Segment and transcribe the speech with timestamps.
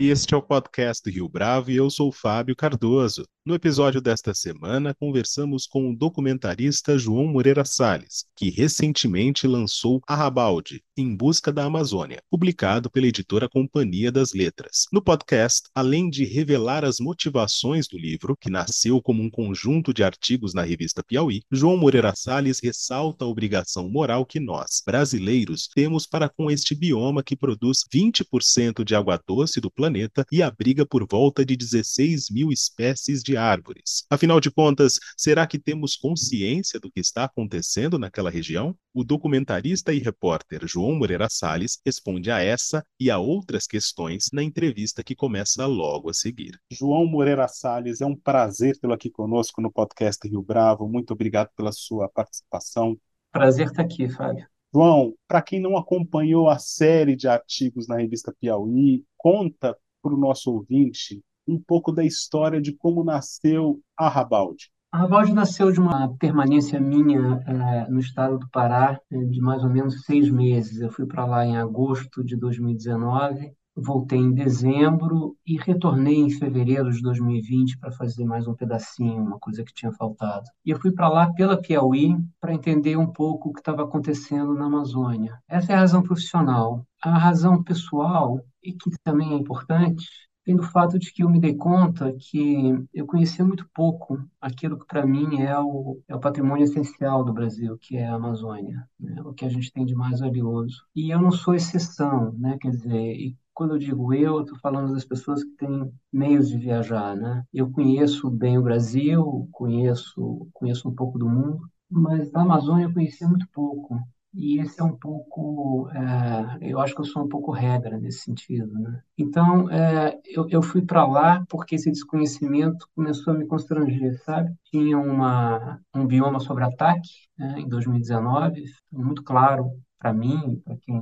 [0.00, 3.24] Este é o podcast Rio Bravo e eu sou Fábio Cardoso.
[3.44, 10.82] No episódio desta semana, conversamos com o documentarista João Moreira Salles, que recentemente lançou Arrabalde,
[10.96, 14.84] Em Busca da Amazônia, publicado pela editora Companhia das Letras.
[14.92, 20.04] No podcast, além de revelar as motivações do livro, que nasceu como um conjunto de
[20.04, 26.06] artigos na revista Piauí, João Moreira Salles ressalta a obrigação moral que nós, brasileiros, temos
[26.06, 29.87] para com este bioma que produz 20% de água doce do planeta
[30.30, 34.04] e abriga por volta de 16 mil espécies de árvores.
[34.10, 38.76] Afinal de contas, será que temos consciência do que está acontecendo naquela região?
[38.92, 44.42] O documentarista e repórter João Moreira Salles responde a essa e a outras questões na
[44.42, 46.58] entrevista que começa logo a seguir.
[46.72, 50.88] João Moreira Salles, é um prazer tê-lo aqui conosco no podcast Rio Bravo.
[50.88, 52.98] Muito obrigado pela sua participação.
[53.30, 54.46] Prazer estar aqui, Fábio.
[54.72, 60.18] João, para quem não acompanhou a série de artigos na revista Piauí, conta para o
[60.18, 64.70] nosso ouvinte um pouco da história de como nasceu a Rabalde.
[64.92, 69.62] A Rabalde nasceu de uma permanência minha é, no estado do Pará é, de mais
[69.62, 70.80] ou menos seis meses.
[70.80, 76.90] Eu fui para lá em agosto de 2019, voltei em dezembro e retornei em fevereiro
[76.90, 80.44] de 2020 para fazer mais um pedacinho, uma coisa que tinha faltado.
[80.64, 84.54] E eu fui para lá pela Piauí para entender um pouco o que estava acontecendo
[84.54, 85.38] na Amazônia.
[85.48, 86.84] Essa é a razão profissional.
[87.02, 90.06] A razão pessoal, e que também é importante,
[90.46, 94.78] vem do fato de que eu me dei conta que eu conhecia muito pouco aquilo
[94.78, 98.88] que para mim é o, é o patrimônio essencial do Brasil, que é a Amazônia,
[98.98, 99.20] né?
[99.22, 100.84] o que a gente tem de mais valioso.
[100.96, 102.56] E eu não sou exceção, né?
[102.60, 107.16] quer dizer, quando eu digo eu, estou falando das pessoas que têm meios de viajar,
[107.16, 107.44] né?
[107.52, 112.92] Eu conheço bem o Brasil, conheço, conheço um pouco do mundo, mas da Amazônia eu
[112.92, 113.98] conhecia muito pouco.
[114.34, 118.20] E esse é um pouco, é, eu acho que eu sou um pouco regra nesse
[118.20, 119.02] sentido, né?
[119.16, 124.54] Então, é, eu, eu fui para lá porque esse desconhecimento começou a me constranger, sabe?
[124.64, 127.08] Tinha uma, um bioma sobre ataque
[127.38, 128.62] né, em 2019,
[128.92, 131.00] muito claro para mim, para quem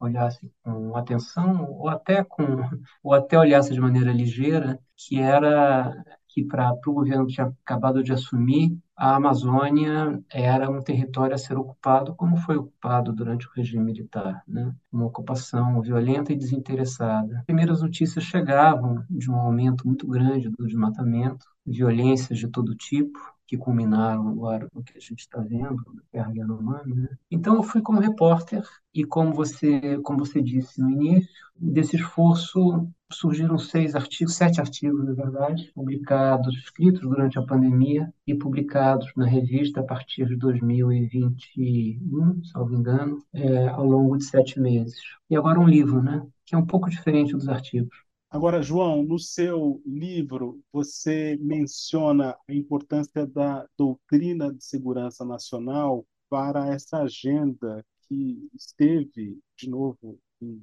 [0.00, 2.44] olhasse com atenção ou até com
[3.02, 5.92] ou até olhasse de maneira ligeira, que era
[6.38, 11.38] que para o governo que tinha acabado de assumir a Amazônia era um território a
[11.38, 14.72] ser ocupado, como foi ocupado durante o regime militar, né?
[14.92, 17.38] uma ocupação violenta e desinteressada.
[17.38, 23.18] As primeiras notícias chegavam de um aumento muito grande do desmatamento, violências de todo tipo,
[23.48, 26.94] que culminaram agora no que a gente está vendo, na Guerra Yanomami.
[26.94, 27.08] Né?
[27.30, 28.62] Então, eu fui como repórter
[28.94, 35.02] e, como você, como você disse no início, desse esforço surgiram seis artigos, sete artigos,
[35.02, 42.44] na verdade, publicados, escritos durante a pandemia e publicados na revista a partir de 2021,
[42.44, 45.00] salvo engano, é, ao longo de sete meses.
[45.30, 47.96] E agora um livro, né, que é um pouco diferente dos artigos.
[48.30, 56.68] Agora, João, no seu livro, você menciona a importância da doutrina de segurança nacional para
[56.68, 60.62] essa agenda que esteve, de novo, em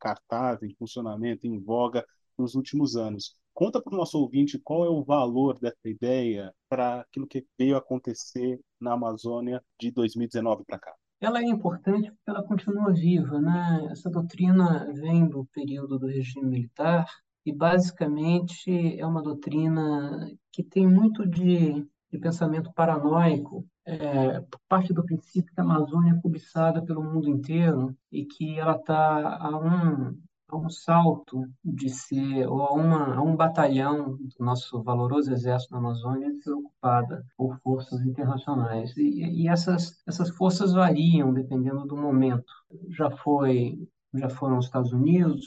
[0.00, 2.04] cartaz, em funcionamento, em voga
[2.36, 3.36] nos últimos anos.
[3.54, 7.76] Conta para o nosso ouvinte qual é o valor dessa ideia para aquilo que veio
[7.76, 13.88] acontecer na Amazônia de 2019 para cá ela é importante porque ela continua viva, né?
[13.90, 17.06] Essa doutrina vem do período do regime militar
[17.44, 25.04] e basicamente é uma doutrina que tem muito de, de pensamento paranoico, é, parte do
[25.04, 30.18] princípio que a Amazônia é cobiçada pelo mundo inteiro e que ela está a um
[30.52, 35.78] um salto de ser, ou a, uma, a um batalhão do nosso valoroso exército na
[35.78, 38.96] Amazônia ser ocupada por forças internacionais.
[38.96, 42.52] E, e essas, essas forças variam dependendo do momento.
[42.90, 43.78] Já foi
[44.14, 45.44] já foram os Estados Unidos,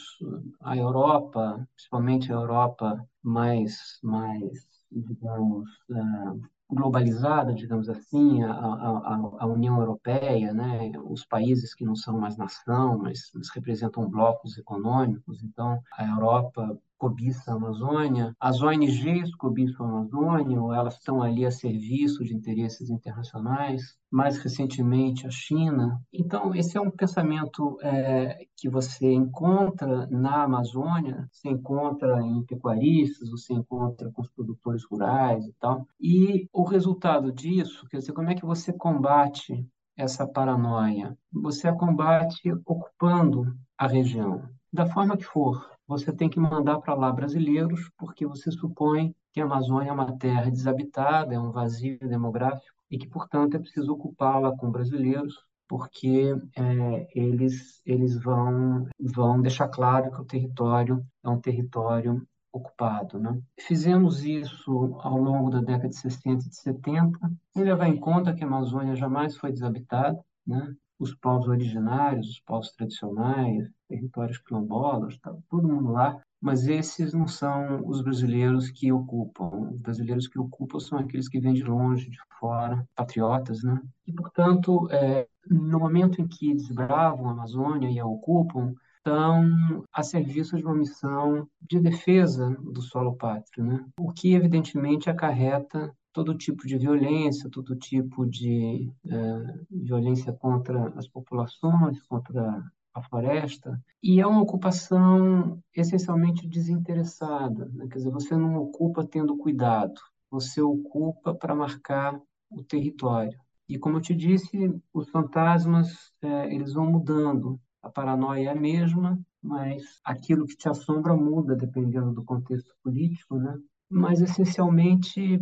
[0.62, 9.46] a Europa, principalmente a Europa mais, mais digamos, uh, globalizada, digamos assim, a, a, a,
[9.48, 15.44] União Europeia, né, os países que não são mais nação, mas, mas representam blocos econômicos.
[15.44, 21.46] Então, a Europa cobiça a Amazônia, as ONGs cobiçam a Amazônia, ou elas estão ali
[21.46, 26.02] a serviço de interesses internacionais, mais recentemente a China.
[26.12, 33.30] Então, esse é um pensamento é, que você encontra na Amazônia, se encontra em pecuaristas,
[33.30, 35.88] você encontra com os produtores rurais e tal.
[36.00, 39.66] E o resultado disso, quer dizer, como é que você combate
[39.96, 41.18] essa paranoia?
[41.32, 44.44] Você a combate ocupando a região,
[44.74, 49.42] da forma que for você tem que mandar para lá brasileiros, porque você supõe que
[49.42, 53.92] a Amazônia é uma terra desabitada, é um vazio demográfico, e que, portanto, é preciso
[53.92, 55.34] ocupá-la com brasileiros
[55.68, 63.20] porque é, eles, eles vão, vão deixar claro que o território é um território ocupado.
[63.20, 63.40] Né?
[63.60, 67.20] Fizemos isso ao longo da década de 60 e de 70,
[67.54, 70.76] sem levar em conta que a Amazônia jamais foi desabitada, né?
[71.00, 77.28] Os povos originários, os povos tradicionais, territórios quilombolas, tá, todo mundo lá, mas esses não
[77.28, 79.72] são os brasileiros que ocupam.
[79.72, 83.82] Os brasileiros que ocupam são aqueles que vêm de longe, de fora, patriotas, né?
[84.06, 90.04] E, portanto, é, no momento em que desbravam a Amazônia e a ocupam, estão a
[90.04, 93.86] serviço de uma missão de defesa do solo pátrio, né?
[93.98, 101.08] O que, evidentemente, acarreta todo tipo de violência, todo tipo de é, violência contra as
[101.08, 102.64] populações, contra
[102.94, 107.66] a floresta, e é uma ocupação essencialmente desinteressada.
[107.74, 107.88] Né?
[107.88, 112.20] Quer dizer, você não ocupa tendo cuidado, você ocupa para marcar
[112.50, 113.40] o território.
[113.68, 117.60] E como eu te disse, os fantasmas é, eles vão mudando.
[117.82, 123.36] A paranoia é a mesma, mas aquilo que te assombra muda dependendo do contexto político,
[123.38, 123.58] né?
[123.90, 125.42] Mas essencialmente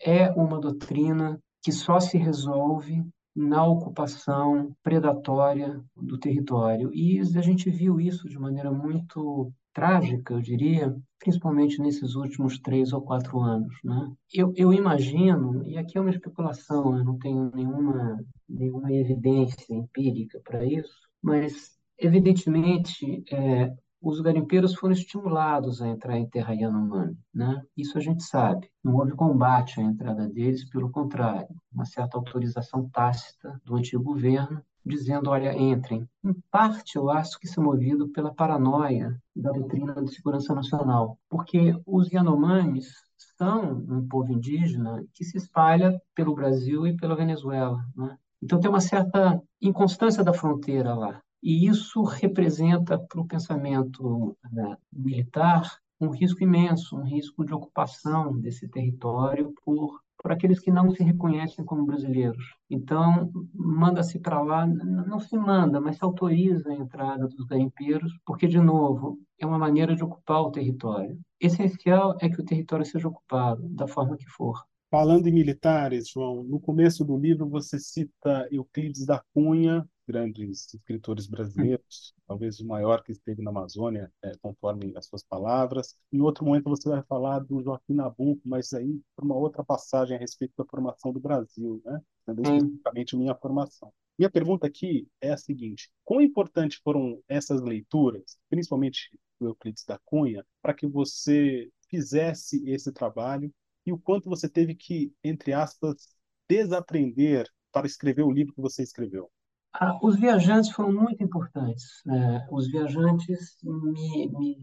[0.00, 3.04] é, uma doutrina que só se resolve
[3.34, 6.90] na ocupação predatória do território.
[6.92, 12.92] E a gente viu isso de maneira muito trágica, eu diria, principalmente nesses últimos três
[12.92, 13.72] ou quatro anos.
[13.84, 14.12] Né?
[14.34, 18.18] Eu, eu imagino, e aqui é uma especulação, eu não tenho nenhuma,
[18.48, 26.28] nenhuma evidência empírica para isso, mas, evidentemente, é, os garimpeiros foram estimulados a entrar em
[26.28, 27.62] terra Yanomami, né?
[27.76, 28.70] Isso a gente sabe.
[28.82, 34.62] Não houve combate à entrada deles, pelo contrário, uma certa autorização tácita do antigo governo,
[34.84, 36.08] dizendo, olha, entrem.
[36.24, 41.18] Em parte, eu acho que isso é movido pela paranoia da doutrina de segurança nacional,
[41.28, 42.92] porque os Yanomamis
[43.36, 48.16] são um povo indígena que se espalha pelo Brasil e pela Venezuela, né?
[48.42, 51.20] Então tem uma certa inconstância da fronteira lá.
[51.42, 58.38] E isso representa para o pensamento né, militar um risco imenso, um risco de ocupação
[58.38, 62.54] desse território por, por aqueles que não se reconhecem como brasileiros.
[62.70, 68.46] Então, manda-se para lá, não se manda, mas se autoriza a entrada dos garimpeiros, porque,
[68.46, 71.18] de novo, é uma maneira de ocupar o território.
[71.40, 74.62] Essencial é que o território seja ocupado, da forma que for.
[74.90, 81.26] Falando em militares, João, no começo do livro você cita Euclides da Cunha grandes escritores
[81.26, 85.94] brasileiros, talvez o maior que esteve na Amazônia, é, conforme as suas palavras.
[86.10, 90.16] Em outro momento você vai falar do Joaquim Nabuco, mas aí por uma outra passagem
[90.16, 92.00] a respeito da formação do Brasil, né?
[92.24, 93.92] Sendo especificamente minha formação.
[94.18, 99.98] Minha pergunta aqui é a seguinte: quão importante foram essas leituras, principalmente do Euclides da
[99.98, 103.52] Cunha, para que você fizesse esse trabalho
[103.86, 106.08] e o quanto você teve que, entre aspas,
[106.48, 109.30] desaprender para escrever o livro que você escreveu?
[109.72, 112.02] Ah, os viajantes foram muito importantes.
[112.04, 112.46] Né?
[112.50, 114.58] Os viajantes me, me,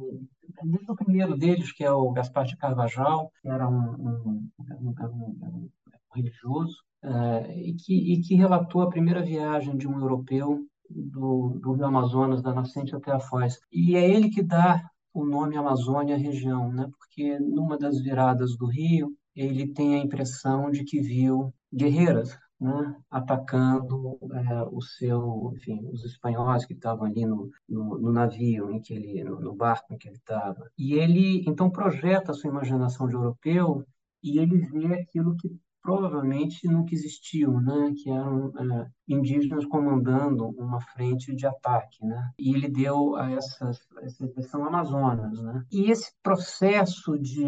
[0.63, 4.50] Desde o primeiro deles, que é o Gaspar de Carvajal, que era um, um,
[4.81, 5.69] um, um
[6.13, 11.74] religioso, uh, e, que, e que relatou a primeira viagem de um europeu do, do
[11.74, 13.60] Rio Amazonas, da nascente até a Foz.
[13.72, 14.81] E é ele que dá
[15.13, 16.90] o nome Amazônia região, né?
[16.98, 22.96] porque numa das viradas do rio, ele tem a impressão de que viu guerreiras né,
[23.10, 28.82] atacando é, o seu, enfim, os espanhóis que estavam ali no, no, no, navio em
[28.82, 30.70] que ele, no, no barco em que ele estava.
[30.77, 33.86] E ele então projeta a sua imaginação de europeu
[34.24, 35.50] e ele vê aquilo que
[35.86, 37.94] provavelmente nunca existiu, né?
[37.96, 42.03] que eram é, indígenas comandando uma frente de ataque.
[42.03, 42.32] Né?
[42.39, 45.39] E ele deu a essas, essa expressão Amazonas.
[45.39, 45.63] Né?
[45.72, 47.46] E esse processo de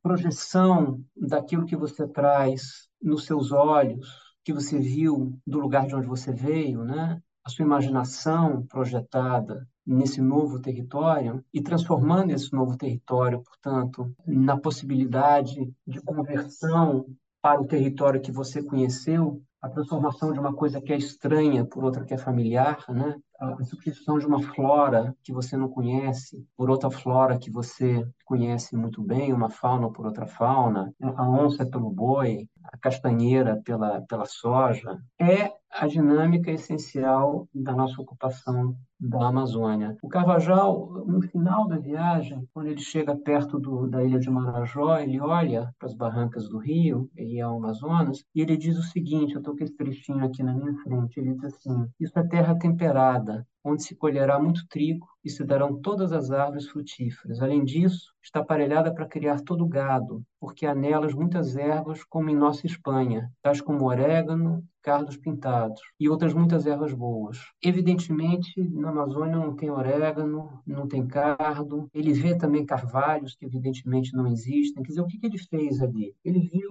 [0.00, 6.08] projeção daquilo que você traz nos seus olhos, que você viu do lugar de onde
[6.08, 7.22] você veio, né?
[7.44, 15.72] a sua imaginação projetada nesse novo território e transformando esse novo território, portanto, na possibilidade
[15.86, 17.06] de conversão
[17.40, 21.84] para o território que você conheceu, a transformação de uma coisa que é estranha por
[21.84, 23.16] outra que é familiar, né?
[23.40, 28.76] A substituição de uma flora que você não conhece por outra flora que você conhece
[28.76, 34.26] muito bem, uma fauna por outra fauna, a onça pelo boi, a castanheira pela, pela
[34.26, 39.96] soja, é a dinâmica essencial da nossa ocupação da Amazônia.
[40.02, 44.98] O Carvajal, no final da viagem, quando ele chega perto do, da ilha de Marajó,
[44.98, 48.82] ele olha para as barrancas do rio, ele é o Amazonas, e ele diz o
[48.82, 52.26] seguinte, eu estou com esse trechinho aqui na minha frente, ele diz assim, isso é
[52.26, 57.40] terra temperada, onde se colherá muito trigo e se darão todas as árvores frutíferas.
[57.40, 62.28] Além disso, está aparelhada para criar todo o gado, porque há nelas muitas ervas, como
[62.28, 67.38] em nossa Espanha, tais como orégano, cardos pintados e outras muitas ervas boas.
[67.62, 71.88] Evidentemente, na Amazônia não tem orégano, não tem cardo.
[71.92, 74.82] Ele vê também carvalhos, que evidentemente não existem.
[74.82, 76.14] Quer dizer, o que ele fez ali?
[76.24, 76.70] Ele viu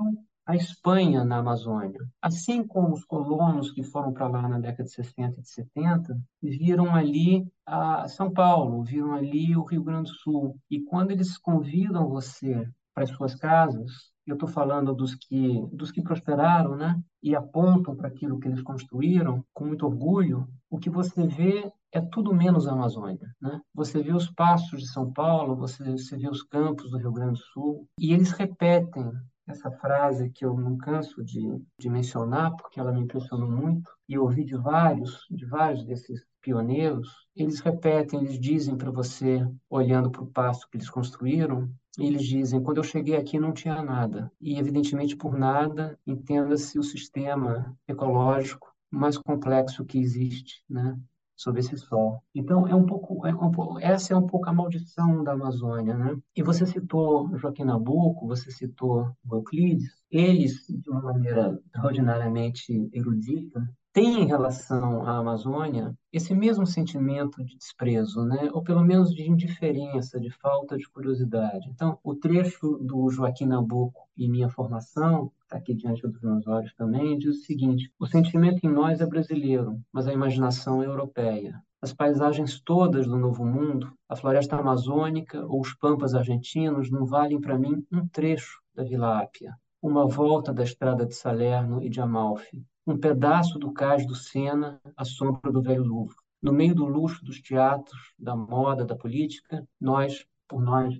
[0.50, 2.00] a Espanha na Amazônia.
[2.20, 6.20] Assim como os colonos que foram para lá na década de 60 e de 70,
[6.42, 10.58] viram ali a São Paulo, viram ali o Rio Grande do Sul.
[10.68, 15.92] E quando eles convidam você para as suas casas, eu estou falando dos que dos
[15.92, 17.02] que prosperaram, né?
[17.22, 20.48] E apontam para aquilo que eles construíram com muito orgulho.
[20.70, 23.60] O que você vê é tudo menos a Amazônia, né?
[23.74, 27.40] Você vê os pastos de São Paulo, você, você vê os campos do Rio Grande
[27.40, 29.12] do Sul, e eles repetem
[29.48, 31.42] essa frase que eu não canso de,
[31.80, 36.24] de mencionar, porque ela me impressionou muito, e eu ouvi de vários, de vários desses
[36.42, 42.24] pioneiros, eles repetem, eles dizem para você, olhando para o passo que eles construíram, eles
[42.24, 44.32] dizem: quando eu cheguei aqui não tinha nada.
[44.42, 50.98] E, evidentemente, por nada, entenda-se o sistema ecológico mais complexo que existe, né?
[51.40, 52.22] sobre esse sol.
[52.36, 56.18] Então, é um pouco, é um essa é um pouco a maldição da Amazônia, né?
[56.36, 64.22] E você citou Joaquim Nabuco, você citou Euclides, eles, de uma maneira extraordinariamente erudita, têm
[64.22, 68.50] em relação à Amazônia esse mesmo sentimento de desprezo, né?
[68.54, 71.70] ou pelo menos de indiferença, de falta de curiosidade.
[71.70, 76.74] Então, o trecho do Joaquim Nabuco e minha formação está aqui diante dos meus olhos
[76.76, 81.62] também, diz o seguinte: o sentimento em nós é brasileiro, mas a imaginação é europeia.
[81.82, 87.40] As paisagens todas do Novo Mundo, a floresta amazônica ou os pampas argentinos, não valem
[87.40, 92.02] para mim um trecho da Vila Ápia, uma volta da estrada de Salerno e de
[92.02, 96.16] Amalfi, um pedaço do cais do Sena à sombra do velho Louvre.
[96.42, 101.00] No meio do luxo dos teatros, da moda, da política, nós por nós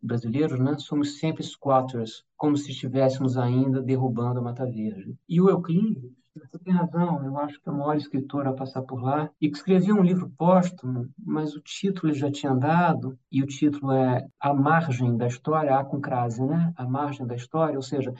[0.00, 5.16] brasileiros, né, somos sempre squatters, como se estivéssemos ainda derrubando a Mata Verde.
[5.28, 9.00] E o Euclides, você tem razão, eu acho que a maior escritora a passar por
[9.00, 13.42] lá, e que escrevia um livro póstumo, mas o título ele já tinha dado, e
[13.42, 16.72] o título é A Margem da História, A com crase, né?
[16.76, 18.12] A Margem da História, ou seja,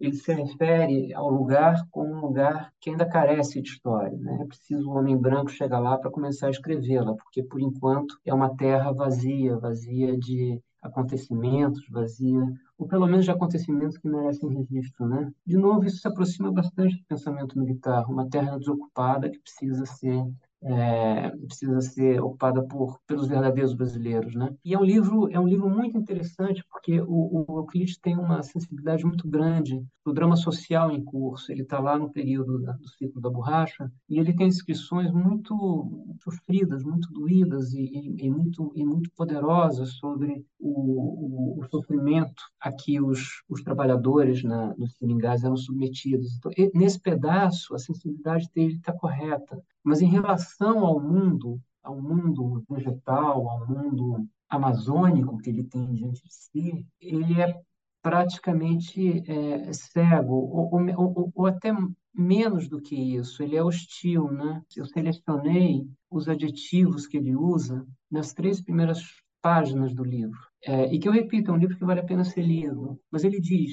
[0.00, 4.18] ele se refere ao lugar como um lugar que ainda carece de história.
[4.18, 4.38] Né?
[4.42, 8.34] É preciso o homem branco chegar lá para começar a escrevê-la, porque, por enquanto, é
[8.34, 12.42] uma terra vazia, vazia de acontecimentos, vazia,
[12.82, 15.06] ou pelo menos de acontecimentos que merecem registro.
[15.06, 15.32] Né?
[15.46, 20.24] De novo, isso se aproxima bastante do pensamento militar, uma terra desocupada que precisa ser
[20.64, 24.54] é, precisa ser ocupada por pelos verdadeiros brasileiros, né?
[24.64, 28.42] E é um livro é um livro muito interessante porque o, o Euclides tem uma
[28.42, 31.50] sensibilidade muito grande do drama social em curso.
[31.50, 36.82] Ele está lá no período do ciclo da borracha e ele tem descrições muito sofridas,
[36.84, 42.72] muito doídas e, e, e muito e muito poderosas sobre o, o, o, sofrimento a
[42.72, 46.36] que os, os trabalhadores na, nos seringais eram submetidos.
[46.36, 52.64] Então, nesse pedaço a sensibilidade dele está correta mas em relação ao mundo, ao mundo
[52.68, 57.60] vegetal, ao mundo amazônico que ele tem diante de si, ele é
[58.02, 61.72] praticamente é, cego, ou, ou, ou, até
[62.12, 64.30] menos do que isso, ele é hostil.
[64.30, 64.62] Né?
[64.76, 69.00] Eu selecionei os adjetivos que ele usa nas três primeiras
[69.40, 72.22] páginas do livro, é, e que eu repito, é um livro que vale a pena
[72.22, 73.72] ser lido, mas ele diz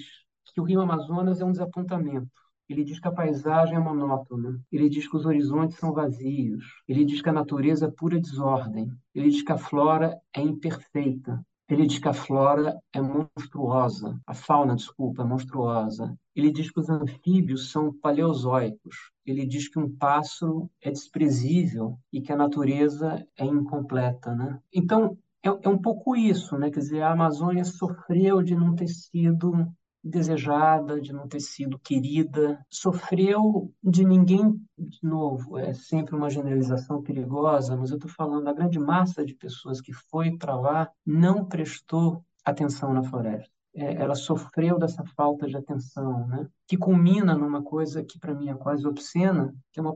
[0.54, 2.32] que o rio Amazonas é um desapontamento,
[2.70, 4.62] ele diz que a paisagem é monótona.
[4.72, 6.64] Ele diz que os horizontes são vazios.
[6.88, 8.92] Ele diz que a natureza é pura desordem.
[9.14, 11.44] Ele diz que a flora é imperfeita.
[11.68, 14.20] Ele diz que a flora é monstruosa.
[14.26, 16.16] A fauna, desculpa, é monstruosa.
[16.36, 18.96] Ele diz que os anfíbios são paleozoicos.
[19.26, 24.60] Ele diz que um pássaro é desprezível e que a natureza é incompleta, né?
[24.74, 26.72] Então, é, é um pouco isso, né?
[26.72, 29.72] Quer dizer, a Amazônia sofreu de não ter sido
[30.04, 37.02] desejada, de não ter sido querida, sofreu de ninguém, de novo, é sempre uma generalização
[37.02, 41.46] perigosa, mas eu estou falando, a grande massa de pessoas que foi para lá não
[41.46, 43.52] prestou atenção na floresta.
[43.76, 46.50] É, ela sofreu dessa falta de atenção, né?
[46.68, 49.94] que culmina numa coisa que para mim é quase obscena, que é uma,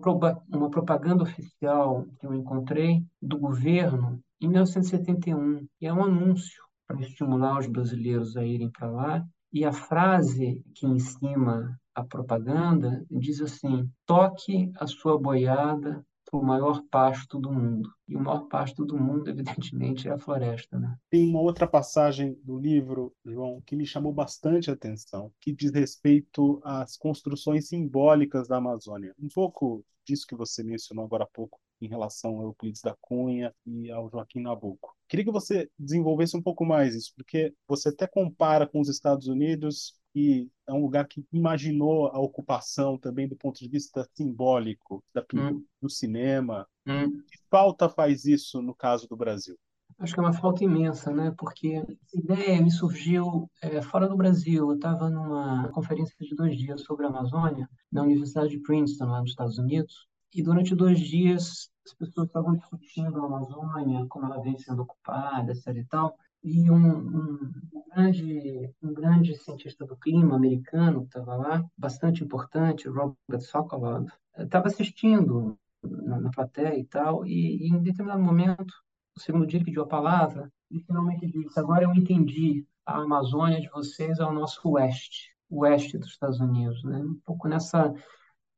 [0.48, 7.00] uma propaganda oficial que eu encontrei do governo em 1971, e é um anúncio para
[7.02, 13.06] estimular os brasileiros a irem para lá e a frase que em cima a propaganda
[13.10, 17.94] diz assim: toque a sua boiada, para o maior pasto do mundo.
[18.08, 20.80] E o maior pasto do mundo, evidentemente, é a floresta.
[20.80, 20.98] Né?
[21.08, 25.72] Tem uma outra passagem do livro, João, que me chamou bastante a atenção, que diz
[25.72, 29.14] respeito às construções simbólicas da Amazônia.
[29.20, 33.54] Um pouco disso que você mencionou agora há pouco, em relação ao Euclides da Cunha
[33.66, 34.96] e ao Joaquim Nabuco.
[35.08, 39.28] Queria que você desenvolvesse um pouco mais isso, porque você até compara com os Estados
[39.28, 45.04] Unidos e é um lugar que imaginou a ocupação também do ponto de vista simbólico
[45.14, 45.66] da pintura, hum.
[45.82, 46.68] do cinema.
[46.88, 47.22] Hum.
[47.24, 49.58] Que falta faz isso no caso do Brasil?
[50.00, 51.34] Acho que é uma falta imensa, né?
[51.38, 54.70] Porque essa ideia me surgiu é, fora do Brasil.
[54.70, 59.22] Eu estava numa conferência de dois dias sobre a Amazônia na Universidade de Princeton, lá
[59.22, 64.42] nos Estados Unidos, e durante dois dias as pessoas estavam discutindo a Amazônia, como ela
[64.42, 65.68] vem sendo ocupada, etc.
[65.76, 66.18] e tal.
[66.44, 72.88] E um, um, um, grande, um grande cientista do clima americano estava lá, bastante importante,
[72.88, 78.74] Robert Sokolov, estava assistindo na, na, plateia e tal, e, e, em determinado momento,
[79.16, 83.62] no segundo dia ele pediu a palavra, e finalmente disse, agora eu entendi, a Amazônia
[83.62, 86.98] de vocês é o nosso oeste, oeste dos Estados Unidos, né?
[86.98, 87.94] um pouco nessa,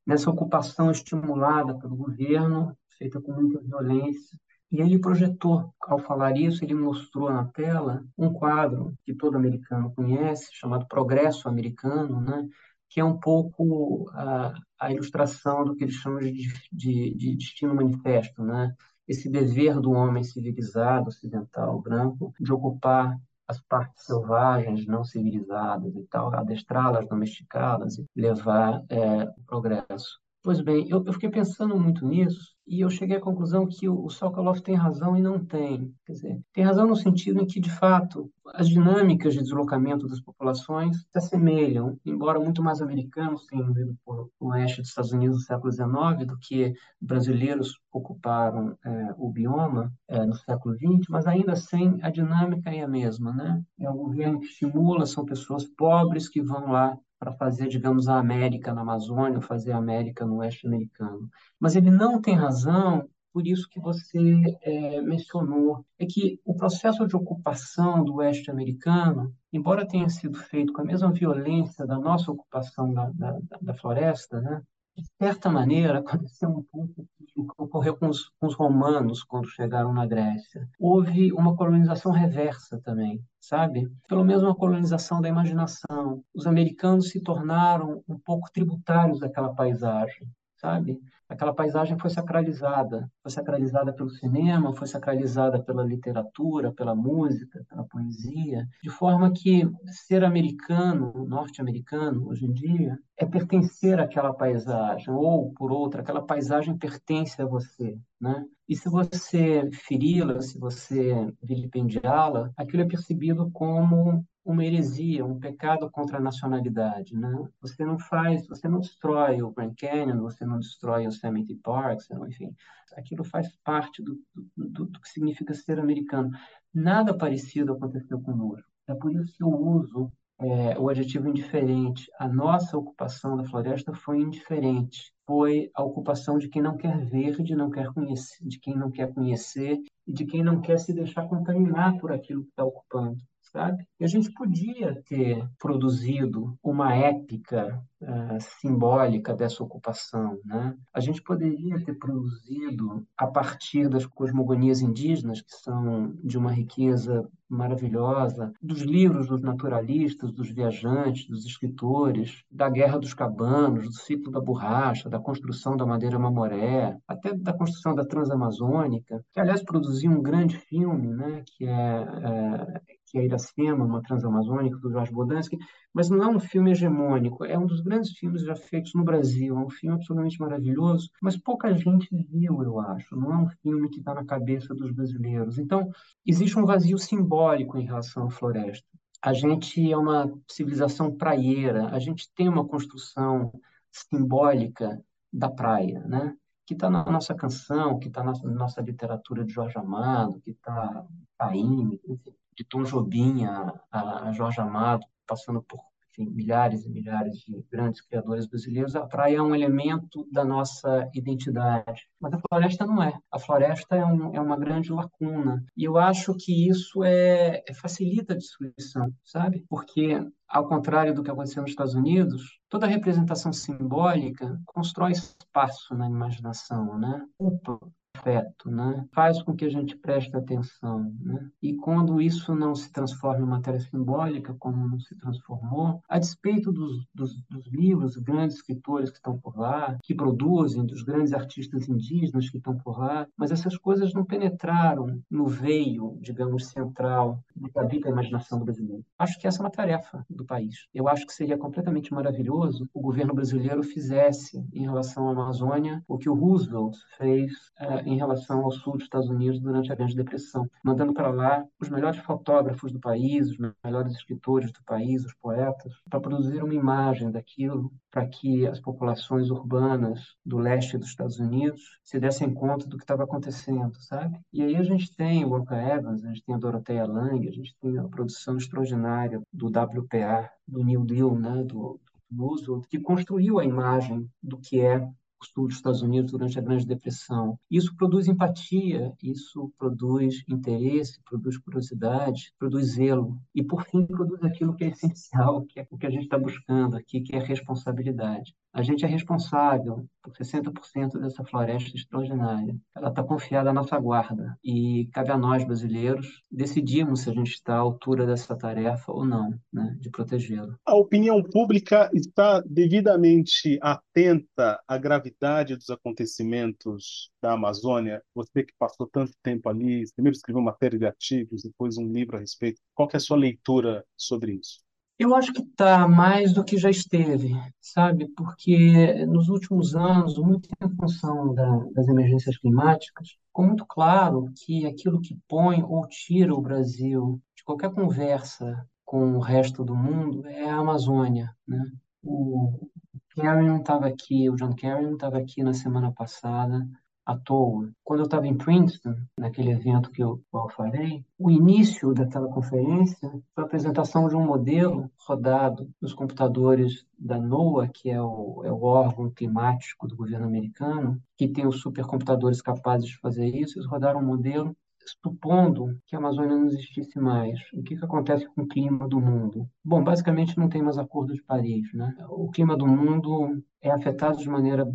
[0.06, 4.38] nessa ocupação estimulada pelo governo, feita com muita violência,
[4.72, 9.94] e ele projetou, ao falar isso, ele mostrou na tela um quadro que todo americano
[9.96, 12.48] conhece, chamado Progresso Americano, né?
[12.90, 17.76] que é um pouco a, a ilustração do que eles chamam de, de, de destino
[17.76, 18.76] manifesto, né?
[19.08, 26.04] esse dever do homem civilizado, ocidental, branco, de ocupar as partes selvagens, não civilizadas e
[26.08, 30.20] tal, adestrá-las, domesticá-las e levar é, o progresso.
[30.46, 34.06] Pois bem, eu, eu, fiquei pensando muito nisso e eu cheguei à conclusão que o,
[34.06, 35.92] o Sokolov tem razão e não tem.
[36.06, 40.22] Quer dizer, tem razão no sentido em que, de fato, as dinâmicas de deslocamento das
[40.22, 45.38] populações se assemelham, embora muito mais americanos tenham ido por o oeste dos Estados Unidos
[45.38, 51.26] no século XIX do que brasileiros ocuparam é, o bioma é, no século XX, mas
[51.26, 53.64] ainda assim a dinâmica é a mesma, né?
[53.80, 58.18] É o governo que estimula, são pessoas pobres que vão lá para fazer, digamos, a
[58.18, 61.30] América na Amazônia, ou fazer a América no oeste americano.
[61.60, 64.18] Mas ele não tem razão por isso que você
[64.62, 70.72] é, mencionou, é que o processo de ocupação do oeste americano, embora tenha sido feito
[70.72, 74.62] com a mesma violência da nossa ocupação da, da, da floresta, né,
[74.96, 76.00] de certa maneira,
[76.30, 80.68] aconteceu um pouco o que ocorreu com os, com os, romanos quando chegaram na Grécia.
[80.80, 83.92] Houve uma colonização reversa também, sabe?
[84.08, 86.24] Pelo menos uma colonização da imaginação.
[86.34, 91.00] Os americanos se tornaram um pouco tributários daquela paisagem sabe?
[91.28, 97.84] Aquela paisagem foi sacralizada, foi sacralizada pelo cinema, foi sacralizada pela literatura, pela música, pela
[97.84, 105.52] poesia, de forma que ser americano, norte-americano, hoje em dia, é pertencer àquela paisagem, ou,
[105.54, 108.46] por outra, aquela paisagem pertence a você, né?
[108.70, 115.90] E se você feri-la, se você vilipendiá-la, aquilo é percebido como uma heresia, um pecado
[115.90, 117.34] contra a nacionalidade, né?
[117.62, 122.02] Você não faz, você não destrói o Grand Canyon, você não destrói o Yosemite Park,
[122.28, 122.56] enfim,
[122.96, 124.22] aquilo faz parte do,
[124.56, 126.30] do, do que significa ser americano.
[126.72, 128.70] Nada parecido aconteceu conosco.
[128.88, 132.08] É por isso que eu uso é, o adjetivo indiferente.
[132.20, 135.12] A nossa ocupação da floresta foi indiferente.
[135.26, 138.92] Foi a ocupação de quem não quer ver, de não quer conhecer, de quem não
[138.92, 143.18] quer conhecer e de quem não quer se deixar contaminar por aquilo que está ocupando
[143.56, 143.88] sabe?
[143.98, 150.76] E a gente podia ter produzido uma épica uh, simbólica dessa ocupação, né?
[150.94, 157.26] A gente poderia ter produzido a partir das cosmogonias indígenas, que são de uma riqueza
[157.48, 164.32] maravilhosa, dos livros dos naturalistas, dos viajantes, dos escritores, da Guerra dos Cabanos, do ciclo
[164.32, 170.12] da borracha, da construção da madeira mamoré, até da construção da Transamazônica, que aliás produziu
[170.12, 175.58] um grande filme, né, que é, é que é Iracema, uma transamazônica, do Jorge Bodansky,
[175.94, 179.56] mas não é um filme hegemônico, é um dos grandes filmes já feitos no Brasil,
[179.56, 183.90] é um filme absolutamente maravilhoso, mas pouca gente viu, eu acho, não é um filme
[183.90, 185.58] que está na cabeça dos brasileiros.
[185.58, 185.90] Então,
[186.26, 188.88] existe um vazio simbólico em relação à floresta.
[189.22, 193.52] A gente é uma civilização praieira, a gente tem uma construção
[193.92, 196.36] simbólica da praia, né?
[196.68, 201.06] que está na nossa canção, que está na nossa literatura de Jorge Amado, que está
[201.38, 205.80] Taíme, enfim de Tom Jobim a, a Jorge Amado, passando por
[206.18, 211.10] enfim, milhares e milhares de grandes criadores brasileiros, a praia é um elemento da nossa
[211.14, 212.08] identidade.
[212.20, 213.18] Mas a floresta não é.
[213.32, 215.64] A floresta é, um, é uma grande lacuna.
[215.76, 219.66] E eu acho que isso é, é facilita a destruição, sabe?
[219.70, 226.08] Porque ao contrário do que aconteceu nos Estados Unidos, toda representação simbólica constrói espaço na
[226.08, 227.26] imaginação, né?
[227.38, 227.80] Ocupa
[228.16, 229.06] afeto, né?
[229.14, 231.14] faz com que a gente preste atenção.
[231.20, 231.50] Né?
[231.62, 236.72] E quando isso não se transforma em matéria simbólica, como não se transformou, a despeito
[236.72, 241.88] dos, dos, dos livros, grandes escritores que estão por lá, que produzem, dos grandes artistas
[241.90, 247.84] indígenas que estão por lá, mas essas coisas não penetraram no veio, digamos, central da
[247.84, 249.04] vida e imaginação do brasileiro.
[249.18, 250.88] Acho que essa é uma tarefa do país.
[250.94, 256.18] Eu acho que seria completamente maravilhoso o governo brasileiro fizesse, em relação à Amazônia, o
[256.18, 260.16] que o Roosevelt fez uh, em relação ao sul dos Estados Unidos durante a Grande
[260.16, 265.34] Depressão, mandando para lá os melhores fotógrafos do país, os melhores escritores do país, os
[265.36, 271.40] poetas, para produzir uma imagem daquilo, para que as populações urbanas do leste dos Estados
[271.40, 274.40] Unidos se dessem conta do que estava acontecendo, sabe?
[274.54, 277.52] E aí a gente tem o Wonka Evans, a gente tem a Dorothea Lange, a
[277.52, 283.00] gente tem a produção extraordinária do WPA, do New Deal, né, do, do Roosevelt, que
[283.00, 285.08] construiu a imagem do que é
[285.46, 287.60] o sul dos Estados Unidos durante a Grande Depressão.
[287.70, 294.76] Isso produz empatia, isso produz interesse, produz curiosidade, produz zelo e, por fim, produz aquilo
[294.76, 298.56] que é essencial, que é o que a gente está buscando aqui, que é responsabilidade.
[298.76, 302.76] A gente é responsável por 60% dessa floresta extraordinária.
[302.94, 307.52] Ela está confiada à nossa guarda e cabe a nós, brasileiros, decidirmos se a gente
[307.52, 310.78] está à altura dessa tarefa ou não, né, de protegê-la.
[310.86, 318.22] A opinião pública está devidamente atenta à gravidade dos acontecimentos da Amazônia?
[318.36, 322.36] Você que passou tanto tempo ali, primeiro escreveu uma série de artigos, depois um livro
[322.36, 322.82] a respeito.
[322.94, 324.85] Qual é a sua leitura sobre isso?
[325.18, 327.50] Eu acho que está mais do que já esteve,
[327.80, 328.28] sabe?
[328.36, 334.86] Porque nos últimos anos, muito em função da, das emergências climáticas, ficou muito claro que
[334.86, 340.46] aquilo que põe ou tira o Brasil de qualquer conversa com o resto do mundo
[340.48, 341.82] é a Amazônia, né?
[342.22, 342.90] O
[343.36, 346.86] Kerry não estava aqui, o John Kerry não estava aqui na semana passada,
[347.26, 347.90] à toa.
[348.04, 353.30] Quando eu estava em Princeton, naquele evento que eu, eu falei, o início daquela conferência
[353.54, 358.72] foi a apresentação de um modelo rodado nos computadores da NOAA, que é o, é
[358.72, 363.80] o órgão climático do governo americano, que tem os supercomputadores capazes de fazer isso.
[363.80, 364.76] Eles rodaram um modelo
[365.22, 369.20] supondo que a Amazônia não existisse mais, o que, que acontece com o clima do
[369.20, 369.70] mundo?
[369.84, 372.16] Bom, basicamente não tem mais acordo de Paris, né?
[372.30, 374.86] O clima do mundo é afetado de maneira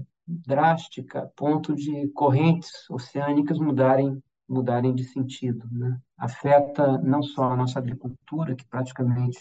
[0.47, 5.97] drástica a ponto de correntes oceânicas mudarem mudarem de sentido, né?
[6.19, 9.41] Afeta não só a nossa agricultura, que praticamente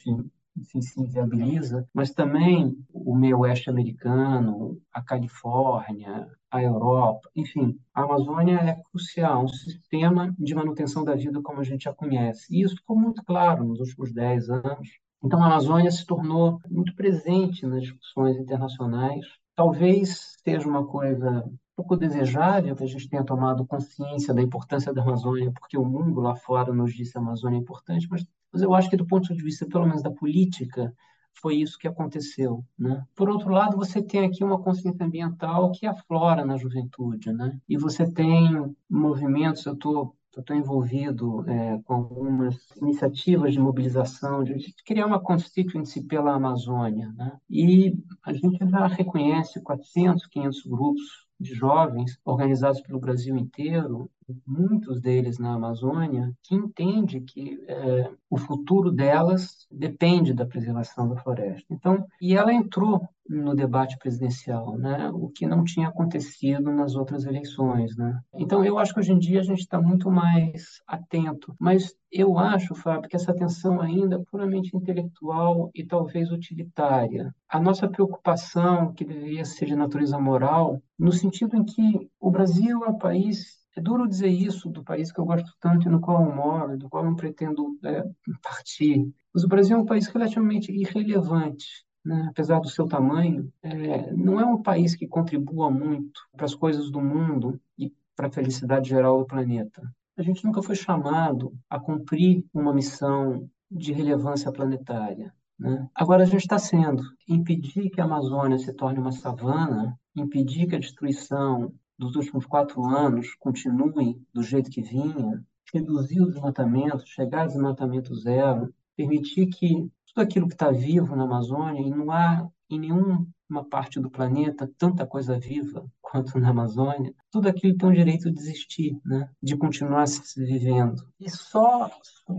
[0.59, 8.03] enfim, se inviabiliza, mas também o meio oeste americano, a Califórnia, a Europa, enfim, a
[8.03, 12.45] Amazônia é crucial, um sistema de manutenção da vida como a gente já conhece.
[12.53, 14.89] E isso ficou muito claro nos últimos 10 anos.
[15.23, 19.25] Então, a Amazônia se tornou muito presente nas discussões internacionais
[19.59, 21.43] talvez seja uma coisa
[21.75, 26.21] pouco desejável que a gente tenha tomado consciência da importância da Amazônia, porque o mundo
[26.21, 29.05] lá fora nos disse que a Amazônia é importante, mas, mas eu acho que do
[29.05, 30.93] ponto de vista, pelo menos da política,
[31.33, 33.05] foi isso que aconteceu, né?
[33.13, 37.59] Por outro lado, você tem aqui uma consciência ambiental que aflora na juventude, né?
[37.67, 44.73] E você tem movimentos, eu estou estou envolvido é, com algumas iniciativas de mobilização, de,
[44.85, 47.11] criar uma constituency pela Amazônia.
[47.15, 47.37] Né?
[47.49, 51.01] E a gente já reconhece 400, 500 grupos
[51.39, 54.09] de jovens organizados pelo Brasil inteiro,
[54.45, 61.15] muitos deles na Amazônia, que entende que é, o futuro delas depende da preservação da
[61.15, 61.65] floresta.
[61.69, 65.09] Então, e ela entrou no debate presidencial, né?
[65.13, 68.19] O que não tinha acontecido nas outras eleições, né?
[68.33, 72.39] Então, eu acho que hoje em dia a gente está muito mais atento, mas eu
[72.39, 77.33] acho, Fábio, que essa atenção ainda é puramente intelectual e talvez utilitária.
[77.47, 82.83] A nossa preocupação, que deveria ser de natureza moral, no sentido em que o Brasil
[82.83, 86.01] é um país é duro dizer isso do país que eu gosto tanto e no
[86.01, 88.03] qual eu moro, do qual eu não pretendo é,
[88.41, 89.07] partir.
[89.33, 94.39] Mas o Brasil é um país relativamente irrelevante né, apesar do seu tamanho, é, não
[94.39, 98.89] é um país que contribua muito para as coisas do mundo e para a felicidade
[98.89, 99.81] geral do planeta.
[100.17, 105.33] A gente nunca foi chamado a cumprir uma missão de relevância planetária.
[105.57, 105.87] Né?
[105.93, 107.03] Agora a gente está sendo.
[107.27, 112.83] Impedir que a Amazônia se torne uma savana, impedir que a destruição dos últimos quatro
[112.85, 119.91] anos continue do jeito que vinha, reduzir o desmatamento, chegar a desmatamento zero, permitir que
[120.07, 123.27] tudo aquilo que está vivo na Amazônia, e não há em nenhuma
[123.69, 128.39] parte do planeta tanta coisa viva quanto na Amazônia, tudo aquilo tem o direito de
[128.39, 129.29] existir, né?
[129.43, 131.03] de continuar se vivendo.
[131.19, 131.91] E só,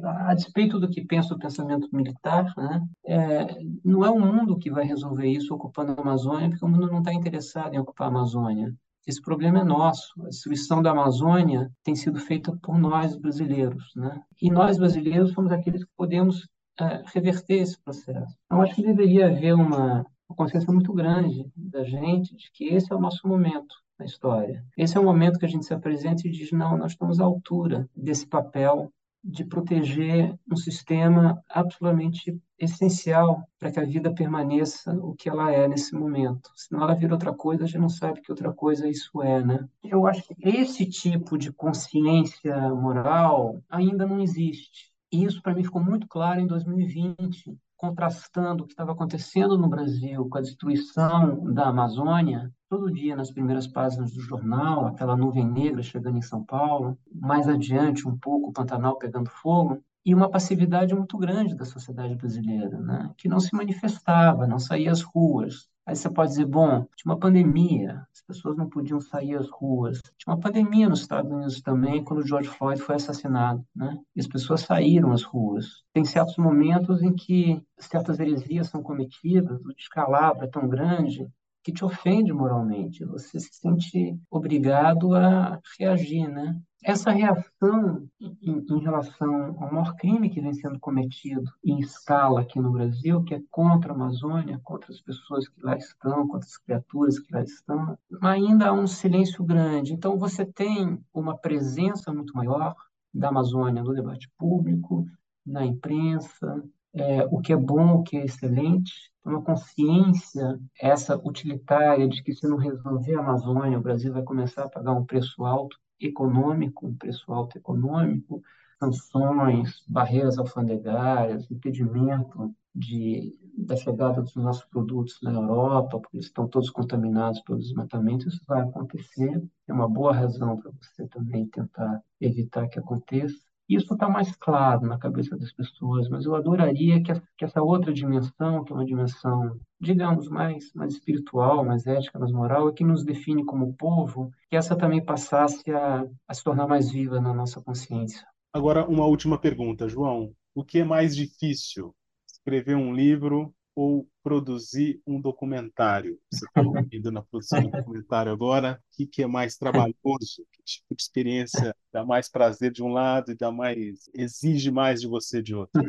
[0.04, 2.82] a despeito do que pensa o pensamento militar, né?
[3.04, 6.88] É, não é o mundo que vai resolver isso ocupando a Amazônia, porque o mundo
[6.88, 8.74] não está interessado em ocupar a Amazônia.
[9.06, 10.12] Esse problema é nosso.
[10.22, 14.20] A destruição da Amazônia tem sido feita por nós brasileiros, né?
[14.40, 18.34] E nós brasileiros somos aqueles que podemos é, reverter esse processo.
[18.50, 22.92] Eu acho que deveria haver uma, uma consciência muito grande da gente de que esse
[22.92, 24.64] é o nosso momento na história.
[24.76, 27.24] Esse é o momento que a gente se apresenta e diz: não, nós estamos à
[27.24, 28.90] altura desse papel
[29.22, 35.66] de proteger um sistema absolutamente essencial para que a vida permaneça o que ela é
[35.66, 36.50] nesse momento.
[36.54, 39.66] Senão ela vira outra coisa, a gente não sabe que outra coisa isso é, né?
[39.82, 44.90] Eu acho que esse tipo de consciência moral ainda não existe.
[45.10, 49.68] E isso para mim ficou muito claro em 2020, contrastando o que estava acontecendo no
[49.68, 55.50] Brasil com a destruição da Amazônia, todo dia nas primeiras páginas do jornal, aquela nuvem
[55.50, 60.30] negra chegando em São Paulo, mais adiante um pouco o Pantanal pegando fogo, e uma
[60.30, 63.10] passividade muito grande da sociedade brasileira, né?
[63.16, 67.18] que não se manifestava, não saía às ruas, Aí você pode dizer, bom, tinha uma
[67.18, 70.00] pandemia, as pessoas não podiam sair às ruas.
[70.16, 73.98] Tinha uma pandemia nos Estados Unidos também, quando George Floyd foi assassinado, né?
[74.14, 75.82] E as pessoas saíram às ruas.
[75.92, 81.28] Tem certos momentos em que certas heresias são cometidas, o descalabro é tão grande
[81.64, 83.04] que te ofende moralmente.
[83.06, 86.56] Você se sente obrigado a reagir, né?
[86.82, 92.58] Essa reação em, em, relação ao maior crime que vem sendo cometido em escala aqui
[92.58, 96.56] no Brasil, que é contra a Amazônia, contra as pessoas que lá estão, contra as
[96.56, 99.92] criaturas que lá estão, ainda há um silêncio grande.
[99.92, 102.74] Então, você tem uma presença muito maior
[103.12, 105.06] da Amazônia no debate público,
[105.44, 106.62] na imprensa,
[106.94, 112.32] é, o que é bom, o que é excelente, uma consciência essa utilitária de que
[112.32, 116.94] se não resolver a Amazônia, o Brasil vai começar a pagar um preço alto econômico,
[116.98, 118.42] preço alto econômico,
[118.78, 126.48] sanções, barreiras alfandegárias, impedimento de, da chegada dos nossos produtos na Europa, porque eles estão
[126.48, 129.42] todos contaminados pelo desmatamento, isso vai acontecer.
[129.68, 133.49] É uma boa razão para você também tentar evitar que aconteça.
[133.70, 137.92] Isso está mais claro na cabeça das pessoas, mas eu adoraria que, que essa outra
[137.92, 142.82] dimensão, que é uma dimensão, digamos, mais, mais espiritual, mais ética, mais moral, e que
[142.82, 147.32] nos define como povo, que essa também passasse a, a se tornar mais viva na
[147.32, 148.26] nossa consciência.
[148.52, 150.32] Agora, uma última pergunta, João.
[150.52, 151.94] O que é mais difícil?
[152.28, 156.18] Escrever um livro ou produzir um documentário?
[156.30, 158.78] Você está envolvido na produção do documentário agora.
[158.78, 160.44] O que, que é mais trabalhoso?
[160.52, 165.00] Que tipo de experiência dá mais prazer de um lado e dá mais exige mais
[165.00, 165.82] de você de outro?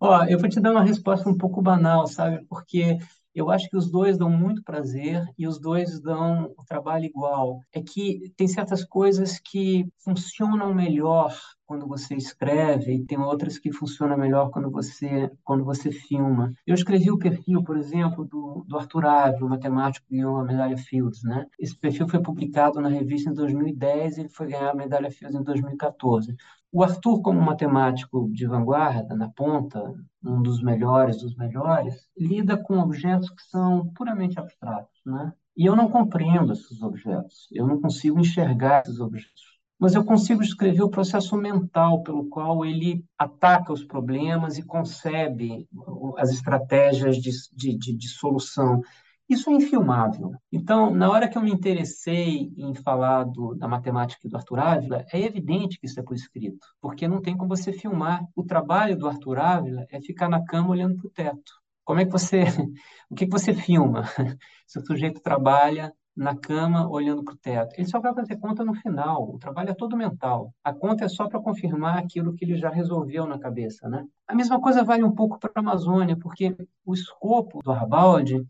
[0.00, 2.42] Ó, eu vou te dar uma resposta um pouco banal, sabe?
[2.48, 2.96] Porque
[3.34, 7.60] eu acho que os dois dão muito prazer e os dois dão o trabalho igual.
[7.74, 11.38] É que tem certas coisas que funcionam melhor
[11.68, 16.54] quando você escreve e tem outras que funcionam melhor quando você quando você filma.
[16.66, 20.44] Eu escrevi o perfil, por exemplo, do, do Arthur Ávila, o matemático que ganhou a
[20.44, 21.46] medalha Fields, né?
[21.60, 25.38] Esse perfil foi publicado na revista em 2010 e ele foi ganhar a medalha Fields
[25.38, 26.34] em 2014.
[26.72, 32.78] O Arthur, como matemático de vanguarda, na ponta, um dos melhores dos melhores, lida com
[32.78, 35.34] objetos que são puramente abstratos, né?
[35.54, 39.47] E eu não compreendo esses objetos, eu não consigo enxergar esses objetos.
[39.78, 45.68] Mas eu consigo descrever o processo mental pelo qual ele ataca os problemas e concebe
[46.16, 48.82] as estratégias de, de, de, de solução.
[49.28, 50.32] Isso é infilmável.
[50.50, 55.04] Então, na hora que eu me interessei em falar do, da matemática do Arthur Ávila,
[55.12, 58.26] é evidente que isso é por escrito, porque não tem como você filmar.
[58.34, 61.52] O trabalho do Arthur Ávila é ficar na cama olhando para o teto.
[61.84, 62.44] Como é que você,
[63.10, 64.04] o que, que você filma?
[64.66, 67.74] Se o sujeito trabalha na cama olhando para o teto.
[67.78, 69.30] Ele só vai fazer conta no final.
[69.34, 70.52] O trabalho é todo mental.
[70.64, 74.04] A conta é só para confirmar aquilo que ele já resolveu na cabeça, né?
[74.26, 78.44] A mesma coisa vale um pouco para a Amazônia, porque o escopo do Arbaldi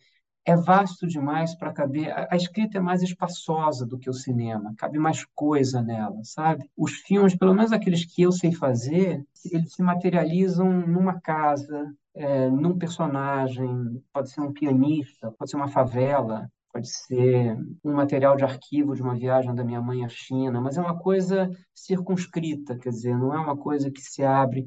[0.47, 2.11] é vasto demais para caber.
[2.31, 6.71] A, escrita é mais espaçosa do que o cinema, cabe mais coisa nela, sabe?
[6.75, 12.49] Os filmes, pelo menos aqueles que eu sei fazer, eles se materializam numa casa, é,
[12.49, 18.45] num personagem, pode ser um pianista, pode ser uma favela, pode ser um material de
[18.45, 22.91] arquivo de uma viagem da minha mãe à China, mas é uma coisa circunscrita, quer
[22.91, 24.65] dizer, não é uma coisa que se abre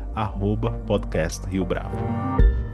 [0.86, 2.69] @podcastriobravo.